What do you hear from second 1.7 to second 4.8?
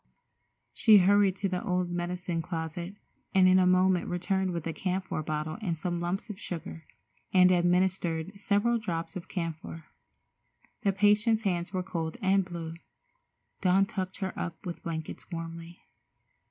medicine closet and in a moment returned with the